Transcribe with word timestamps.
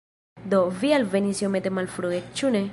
Do, 0.53 0.61
vi 0.79 0.91
alvenis 0.97 1.43
iomete 1.45 1.75
malfrue, 1.79 2.25
ĉu 2.41 2.55
ne? 2.57 2.67